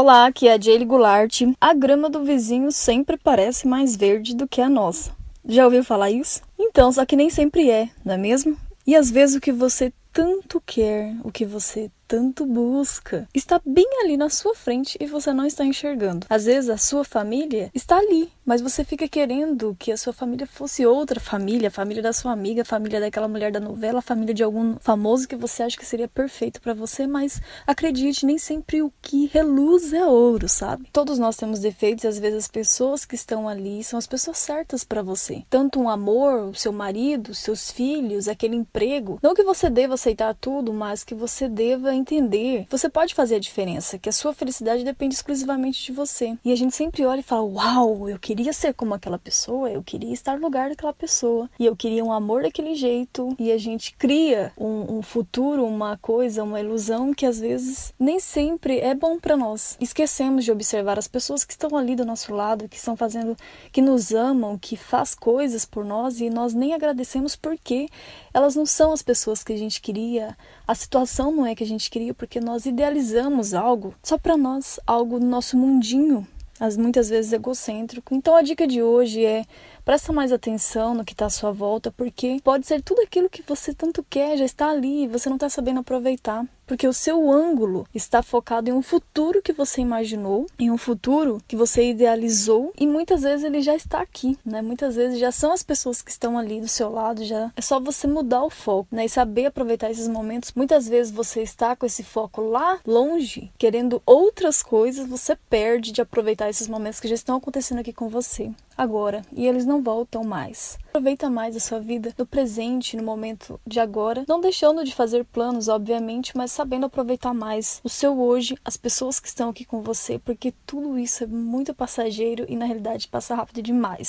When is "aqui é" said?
0.26-0.52